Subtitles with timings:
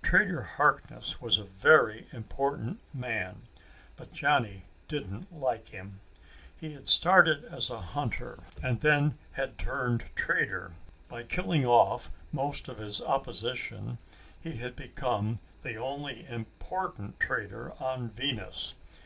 [0.00, 3.42] Trader Harkness was a very important man,
[3.96, 6.00] but Johnny didn't like him.
[6.56, 10.72] He had started as a hunter and then had turned trader.
[11.10, 13.98] By killing off most of his opposition,
[14.40, 18.76] he had become the only important trader on Venus.